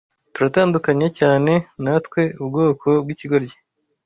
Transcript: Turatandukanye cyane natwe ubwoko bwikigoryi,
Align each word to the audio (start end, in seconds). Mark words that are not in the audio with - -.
Turatandukanye 0.33 1.07
cyane 1.19 1.53
natwe 1.83 2.21
ubwoko 2.41 2.87
bwikigoryi, 3.03 3.55